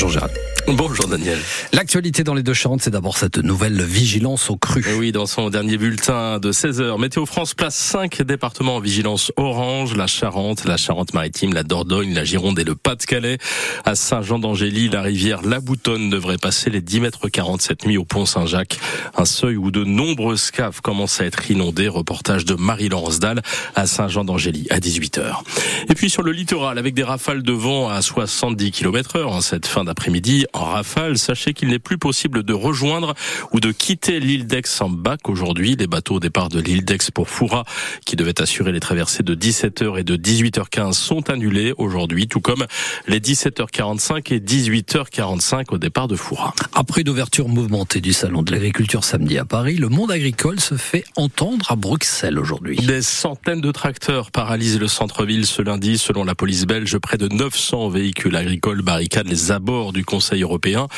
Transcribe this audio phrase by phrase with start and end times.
[0.00, 0.32] Bonjour Gérald.
[0.66, 1.38] Bonjour Daniel.
[1.72, 4.82] L'actualité dans les deux Charentes, c'est d'abord cette nouvelle vigilance au cru.
[4.98, 9.96] Oui, dans son dernier bulletin de 16h, Météo France place 5 départements en vigilance orange,
[9.96, 13.38] la Charente, la Charente-Maritime, la Dordogne, la Gironde et le Pas-de-Calais.
[13.84, 18.04] À Saint-Jean-d'Angély, la rivière La Boutonne devrait passer les 10 mètres 40 cette nuit au
[18.04, 18.78] pont Saint-Jacques.
[19.16, 21.88] Un seuil où de nombreuses caves commencent à être inondées.
[21.88, 23.42] Reportage de Marie-Laurence Dalle
[23.74, 25.42] à Saint-Jean-d'Angély à 18h.
[25.88, 29.40] Et puis sur le littoral, avec des rafales de vent à 70 km heure en
[29.40, 33.14] cette fin d'après-midi, en rafale, sachez qu'il n'est plus possible de rejoindre
[33.50, 35.74] ou de quitter l'île d'Aix en bac aujourd'hui.
[35.74, 37.64] Les bateaux au départ de l'île d'Aix pour Foura,
[38.06, 42.66] qui devaient assurer les traversées de 17h et de 18h15, sont annulés aujourd'hui, tout comme
[43.08, 46.54] les 17h45 et 18h45 au départ de Foura.
[46.72, 51.02] Après d'ouverture mouvementée du salon de l'agriculture samedi à Paris, le monde agricole se fait
[51.16, 52.76] entendre à Bruxelles aujourd'hui.
[52.76, 56.96] Des centaines de tracteurs paralysent le centre-ville ce lundi, selon la police belge.
[56.98, 60.88] Près de 900 véhicules agricoles barricadent les abords du Conseil européen.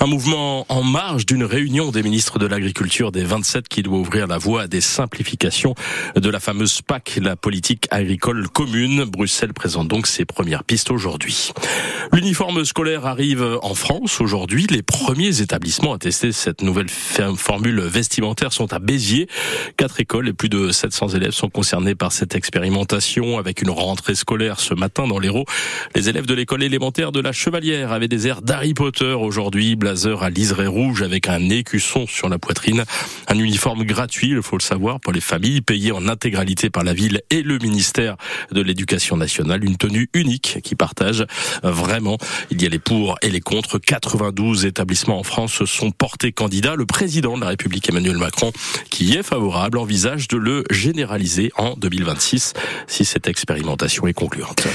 [0.00, 4.26] Un mouvement en marge d'une réunion des ministres de l'Agriculture des 27 qui doit ouvrir
[4.26, 5.74] la voie à des simplifications
[6.14, 9.04] de la fameuse PAC, la politique agricole commune.
[9.04, 11.52] Bruxelles présente donc ses premières pistes aujourd'hui.
[12.12, 14.66] L'uniforme scolaire arrive en France aujourd'hui.
[14.68, 19.28] Les premiers établissements à tester cette nouvelle formule vestimentaire sont à Béziers.
[19.76, 24.14] Quatre écoles et plus de 700 élèves sont concernés par cette expérimentation avec une rentrée
[24.14, 25.46] scolaire ce matin dans l'Hérault.
[25.94, 29.76] Les élèves de l'école élémentaire de la Chevalière avaient des airs d'Harry Potter aujourd'hui.
[29.76, 32.84] Blazer à liseré rouge avec un écusson sur la poitrine.
[33.28, 36.94] Un uniforme gratuit, il faut le savoir, pour les familles, payé en intégralité par la
[36.94, 38.16] ville et le ministère
[38.50, 39.64] de l'Éducation nationale.
[39.64, 41.26] Une tenue unique qui partage
[41.62, 42.18] vraiment.
[42.50, 43.78] Il y a les pour et les contre.
[43.78, 46.76] 92 établissements en France sont portés candidats.
[46.76, 48.52] Le président de la République, Emmanuel Macron,
[48.90, 52.54] qui y est favorable, envisage de le généraliser en 2026
[52.86, 54.66] si cette expérimentation est concluante.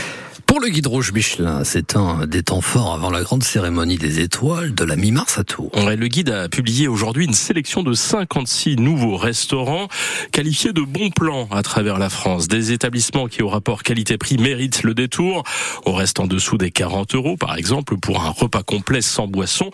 [0.54, 4.20] Pour le guide rouge Michelin, c'est un des temps forts avant la grande cérémonie des
[4.20, 5.72] étoiles de la mi-mars à Tours.
[5.76, 9.88] le guide a publié aujourd'hui une sélection de 56 nouveaux restaurants
[10.32, 12.48] qualifiés de bons plans à travers la France.
[12.48, 15.42] Des établissements qui, au rapport qualité-prix, méritent le détour.
[15.88, 19.72] On reste en dessous des 40 euros, par exemple, pour un repas complet sans boisson.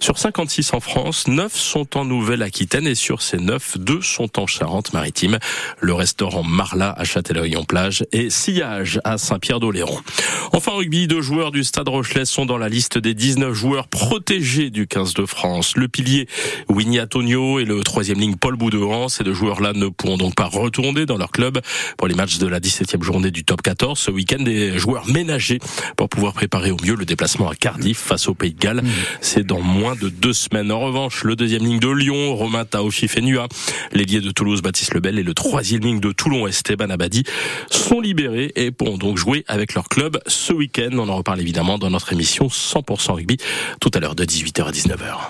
[0.00, 4.46] Sur 56 en France, 9 sont en Nouvelle-Aquitaine et sur ces 9, 2 sont en
[4.46, 5.38] Charente-Maritime.
[5.82, 10.00] Le restaurant Marla à Châtellerault-en-Plage et Sillage à Saint-Pierre-d'Oléron.
[10.52, 14.70] Enfin, rugby, deux joueurs du Stade Rochelet sont dans la liste des 19 joueurs protégés
[14.70, 15.76] du 15 de France.
[15.76, 16.26] Le pilier
[16.68, 19.08] Winnie Antonio et le troisième ligne Paul Boudouran.
[19.08, 21.60] Ces deux joueurs-là ne pourront donc pas retourner dans leur club
[21.96, 23.98] pour les matchs de la 17e journée du top 14.
[23.98, 25.58] Ce week-end, des joueurs ménagés
[25.96, 28.82] pour pouvoir préparer au mieux le déplacement à Cardiff face au Pays de Galles.
[29.20, 30.72] C'est dans moins de deux semaines.
[30.72, 33.48] En revanche, le deuxième ligne de Lyon, Romain Taofi Fenua,
[33.92, 37.24] l'ailier de Toulouse, Baptiste Lebel et le troisième ligne de Toulon, Esteban Abadi,
[37.70, 39.88] sont libérés et pourront donc jouer avec leur
[40.26, 40.90] ce week-end.
[40.92, 43.36] On en reparle évidemment dans notre émission 100% rugby
[43.80, 45.18] tout à l'heure de 18h à 19h.